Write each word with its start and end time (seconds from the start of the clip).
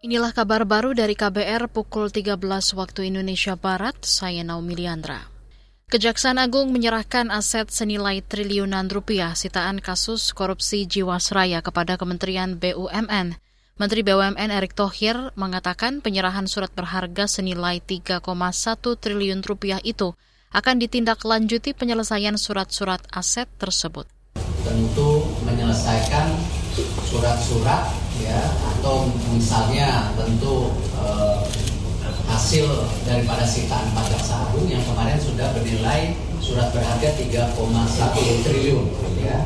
Inilah 0.00 0.32
kabar 0.32 0.64
baru 0.64 0.96
dari 0.96 1.12
KBR 1.12 1.68
pukul 1.68 2.08
13 2.08 2.40
waktu 2.72 3.12
Indonesia 3.12 3.52
Barat, 3.52 4.00
saya 4.00 4.40
Naomi 4.40 4.72
Liandra. 4.72 5.28
Kejaksaan 5.92 6.40
Agung 6.40 6.72
menyerahkan 6.72 7.28
aset 7.28 7.68
senilai 7.68 8.24
triliunan 8.24 8.88
rupiah 8.88 9.36
sitaan 9.36 9.76
kasus 9.76 10.32
korupsi 10.32 10.88
Jiwasraya 10.88 11.60
kepada 11.60 12.00
Kementerian 12.00 12.56
BUMN. 12.56 13.36
Menteri 13.76 14.00
BUMN 14.00 14.48
Erick 14.48 14.72
Thohir 14.72 15.36
mengatakan 15.36 16.00
penyerahan 16.00 16.48
surat 16.48 16.72
berharga 16.72 17.28
senilai 17.28 17.84
3,1 17.84 18.24
triliun 19.04 19.44
rupiah 19.44 19.84
itu 19.84 20.16
akan 20.56 20.80
ditindaklanjuti 20.80 21.76
penyelesaian 21.76 22.40
surat-surat 22.40 23.04
aset 23.12 23.52
tersebut. 23.60 24.08
Tentu 24.60 25.24
menyelesaikan 25.44 26.36
surat-surat 27.08 27.90
ya 28.20 28.40
atau 28.76 29.08
misalnya 29.32 30.12
tentu 30.14 30.70
eh, 31.00 31.40
hasil 32.30 32.66
daripada 33.08 33.42
sitaan 33.42 33.90
pajak 33.96 34.22
Agung 34.30 34.66
yang 34.66 34.82
kemarin 34.86 35.18
sudah 35.18 35.50
bernilai 35.54 36.14
surat 36.42 36.72
berharga 36.74 37.12
3,1 37.18 37.54
triliun 38.46 38.86
ya 39.20 39.44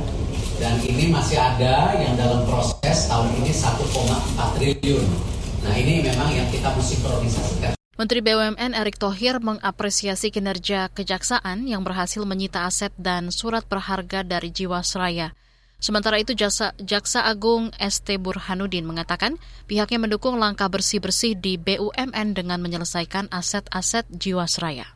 dan 0.63 0.79
ini 0.87 1.11
masih 1.11 1.37
ada 1.37 1.93
yang 1.99 2.15
dalam 2.15 2.47
proses 2.47 3.11
tahun 3.11 3.29
ini 3.43 3.51
1,4 3.51 4.57
triliun. 4.57 5.07
Nah 5.67 5.75
ini 5.75 6.01
memang 6.07 6.31
yang 6.31 6.47
kita 6.49 6.71
mesti 6.73 7.03
priorisasikan. 7.03 7.84
Menteri 7.95 8.27
BUMN 8.27 8.75
Erick 8.75 8.99
Thohir 8.99 9.39
mengapresiasi 9.39 10.35
kinerja 10.35 10.91
kejaksaan 10.91 11.71
yang 11.71 11.87
berhasil 11.87 12.19
menyita 12.27 12.67
aset 12.67 12.91
dan 12.99 13.31
surat 13.31 13.63
berharga 13.71 14.27
dari 14.27 14.51
Jiwasraya. 14.51 15.31
Sementara 15.79 16.19
itu 16.19 16.35
Jasa, 16.35 16.75
Jaksa 16.83 17.23
Agung 17.23 17.71
ST 17.79 18.19
Burhanuddin 18.19 18.83
mengatakan 18.83 19.39
pihaknya 19.71 20.03
mendukung 20.03 20.43
langkah 20.43 20.67
bersih-bersih 20.67 21.39
di 21.39 21.55
BUMN 21.55 22.35
dengan 22.35 22.59
menyelesaikan 22.59 23.31
aset-aset 23.31 24.11
Jiwasraya. 24.11 24.91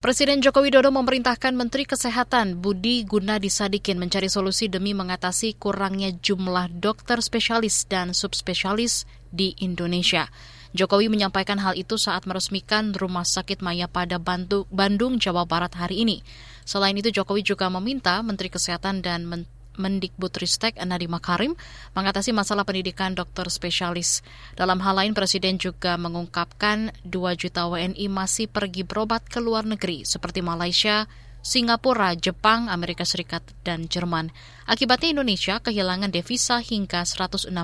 Presiden 0.00 0.40
Joko 0.40 0.64
Widodo 0.64 0.88
memerintahkan 0.88 1.52
Menteri 1.52 1.84
Kesehatan 1.84 2.64
Budi 2.64 3.04
Gunadi 3.04 3.52
Sadikin 3.52 4.00
mencari 4.00 4.30
solusi 4.32 4.72
demi 4.72 4.96
mengatasi 4.96 5.58
kurangnya 5.60 6.16
jumlah 6.16 6.72
dokter 6.72 7.20
spesialis 7.20 7.84
dan 7.90 8.16
subspesialis 8.16 9.04
di 9.28 9.52
Indonesia. 9.60 10.30
Jokowi 10.76 11.08
menyampaikan 11.08 11.56
hal 11.60 11.76
itu 11.76 11.96
saat 11.96 12.28
meresmikan 12.28 12.92
Rumah 12.92 13.24
Sakit 13.24 13.64
Maya 13.64 13.88
pada 13.88 14.20
Bandung, 14.20 15.16
Jawa 15.16 15.48
Barat 15.48 15.72
hari 15.76 16.04
ini. 16.04 16.20
Selain 16.68 16.92
itu, 16.92 17.08
Jokowi 17.08 17.40
juga 17.40 17.72
meminta 17.72 18.20
Menteri 18.20 18.52
Kesehatan 18.52 19.00
dan 19.00 19.24
Menteri 19.24 19.56
Mendikbudristek 19.78 20.74
Nadiem 20.82 21.06
Makarim 21.06 21.54
mengatasi 21.94 22.34
masalah 22.34 22.66
pendidikan 22.66 23.14
dokter 23.14 23.46
spesialis. 23.46 24.26
Dalam 24.58 24.82
hal 24.82 24.98
lain, 24.98 25.14
Presiden 25.14 25.54
juga 25.54 25.94
mengungkapkan 25.94 26.90
2 27.06 27.14
juta 27.38 27.70
WNI 27.70 28.10
masih 28.10 28.50
pergi 28.50 28.82
berobat 28.82 29.30
ke 29.30 29.38
luar 29.38 29.62
negeri 29.62 30.02
seperti 30.02 30.42
Malaysia, 30.42 31.06
Singapura, 31.46 32.18
Jepang, 32.18 32.66
Amerika 32.66 33.06
Serikat, 33.06 33.46
dan 33.62 33.86
Jerman. 33.86 34.34
Akibatnya 34.66 35.14
Indonesia 35.14 35.62
kehilangan 35.62 36.10
devisa 36.10 36.58
hingga 36.58 37.06
165 37.06 37.54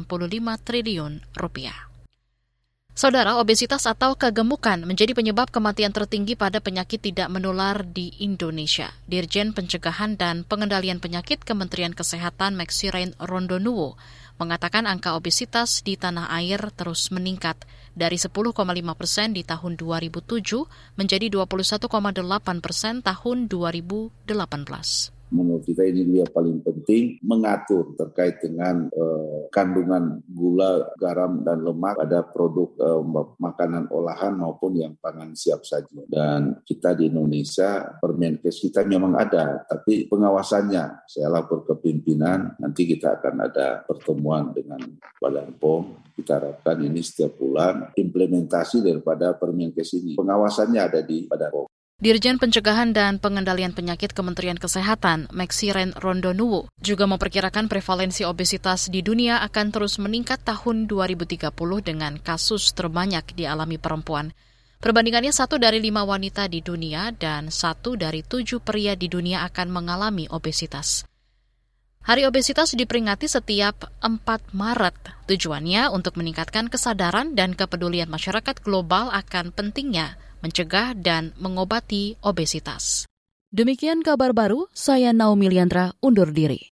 triliun 0.63 1.19
rupiah. 1.35 1.94
Saudara, 2.95 3.43
obesitas 3.43 3.91
atau 3.91 4.15
kegemukan 4.15 4.79
menjadi 4.87 5.19
penyebab 5.19 5.51
kematian 5.51 5.91
tertinggi 5.91 6.39
pada 6.39 6.63
penyakit 6.63 7.03
tidak 7.03 7.27
menular 7.27 7.83
di 7.83 8.15
Indonesia. 8.23 8.95
Dirjen 9.11 9.51
Pencegahan 9.51 10.15
dan 10.15 10.47
Pengendalian 10.47 11.03
Penyakit 11.03 11.43
Kementerian 11.43 11.91
Kesehatan 11.91 12.55
Maxiren 12.55 13.19
Rondonuwo 13.19 13.99
mengatakan 14.39 14.87
angka 14.87 15.19
obesitas 15.19 15.83
di 15.83 15.99
tanah 15.99 16.31
air 16.39 16.71
terus 16.71 17.11
meningkat 17.11 17.59
dari 17.99 18.15
10,5 18.15 18.55
persen 18.95 19.35
di 19.35 19.43
tahun 19.43 19.75
2007 19.75 20.95
menjadi 20.95 21.27
21,8 21.35 21.91
persen 22.63 23.03
tahun 23.03 23.51
2018 23.51 25.14
menurut 25.33 25.65
kita 25.65 25.87
ini 25.87 26.21
yang 26.21 26.33
paling 26.33 26.61
penting 26.61 27.19
mengatur 27.25 27.97
terkait 27.97 28.43
dengan 28.43 28.89
uh, 28.93 29.49
kandungan 29.49 30.21
gula, 30.29 30.93
garam 31.01 31.41
dan 31.43 31.65
lemak 31.65 31.97
pada 31.97 32.27
produk 32.27 32.69
uh, 32.81 33.03
makanan 33.41 33.89
olahan 33.89 34.37
maupun 34.37 34.77
yang 34.77 34.93
pangan 35.01 35.33
siap 35.33 35.65
saji. 35.65 36.07
Dan 36.11 36.61
kita 36.67 36.93
di 36.95 37.09
Indonesia 37.09 37.99
Permenkes 37.99 38.61
kita 38.61 38.85
memang 38.85 39.17
ada, 39.17 39.65
tapi 39.65 40.07
pengawasannya 40.07 41.09
saya 41.09 41.29
lapor 41.33 41.65
ke 41.65 41.75
pimpinan, 41.81 42.55
nanti 42.61 42.87
kita 42.87 43.21
akan 43.21 43.35
ada 43.49 43.83
pertemuan 43.87 44.55
dengan 44.55 44.81
Badan 45.19 45.57
POM. 45.57 46.05
Kita 46.15 46.39
harapkan 46.39 46.79
ini 46.79 47.03
setiap 47.03 47.35
bulan 47.43 47.91
implementasi 47.99 48.87
daripada 48.87 49.35
Permenkes 49.35 49.99
ini. 49.99 50.15
Pengawasannya 50.15 50.81
ada 50.81 51.01
di 51.03 51.27
Badan 51.27 51.51
POM. 51.51 51.74
Dirjen 51.95 52.43
Pencegahan 52.43 52.91
dan 52.91 53.23
Pengendalian 53.23 53.71
Penyakit 53.71 54.11
Kementerian 54.11 54.59
Kesehatan, 54.59 55.31
Maxiren 55.31 55.95
Rondonuwu, 55.95 56.67
juga 56.83 57.07
memperkirakan 57.07 57.71
prevalensi 57.71 58.27
obesitas 58.27 58.91
di 58.91 58.99
dunia 58.99 59.39
akan 59.47 59.71
terus 59.71 60.03
meningkat 60.03 60.43
tahun 60.43 60.91
2030 60.91 61.55
dengan 61.87 62.19
kasus 62.19 62.75
terbanyak 62.75 63.39
dialami 63.39 63.79
perempuan. 63.79 64.35
Perbandingannya 64.83 65.31
satu 65.31 65.55
dari 65.55 65.79
lima 65.79 66.03
wanita 66.03 66.51
di 66.51 66.67
dunia 66.67 67.15
dan 67.15 67.55
satu 67.55 67.95
dari 67.95 68.27
tujuh 68.27 68.59
pria 68.59 68.99
di 68.99 69.07
dunia 69.07 69.47
akan 69.47 69.71
mengalami 69.71 70.27
obesitas. 70.35 71.07
Hari 72.05 72.27
obesitas 72.27 72.75
diperingati 72.75 73.31
setiap 73.31 73.87
4 74.03 74.51
Maret. 74.51 75.31
Tujuannya 75.31 75.95
untuk 75.95 76.19
meningkatkan 76.19 76.67
kesadaran 76.69 77.39
dan 77.39 77.55
kepedulian 77.55 78.11
masyarakat 78.11 78.61
global 78.67 79.15
akan 79.15 79.55
pentingnya 79.55 80.19
mencegah 80.45 80.93
dan 80.93 81.33
mengobati 81.41 82.21
obesitas. 82.21 83.09
Demikian 83.49 84.05
kabar 84.05 84.37
baru, 84.37 84.69
saya 84.77 85.17
Naomi 85.17 85.49
Liandra 85.49 85.97
undur 86.05 86.29
diri. 86.29 86.61